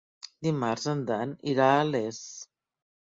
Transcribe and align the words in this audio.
Dimarts 0.45 0.87
en 0.93 1.03
Dan 1.11 1.35
irà 1.51 1.67
a 1.75 1.83
Les. 1.91 2.23